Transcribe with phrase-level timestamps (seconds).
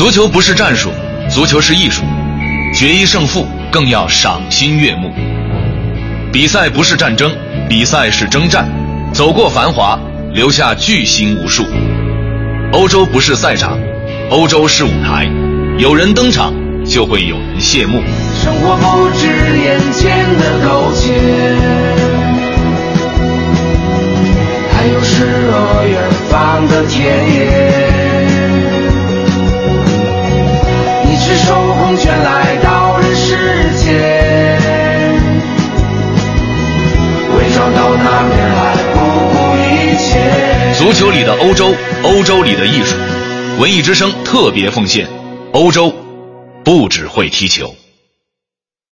[0.00, 0.88] 足球不是战术，
[1.28, 2.04] 足球是艺术，
[2.74, 5.12] 决一胜负更要赏心悦目。
[6.32, 7.30] 比赛不是战争，
[7.68, 8.66] 比赛是征战，
[9.12, 10.00] 走过繁华，
[10.32, 11.66] 留下巨星无数。
[12.72, 13.78] 欧洲不是赛场，
[14.30, 15.30] 欧洲是舞台，
[15.76, 16.54] 有人登场，
[16.86, 18.02] 就会有人谢幕。
[18.42, 21.12] 生活不止眼前的苟且，
[24.72, 27.04] 还有诗和远方的田
[27.34, 27.79] 野。
[40.80, 42.96] 足球里的欧洲，欧洲里的艺术，
[43.60, 45.06] 文艺之声特别奉献。
[45.52, 45.94] 欧洲
[46.64, 47.76] 不只会踢球。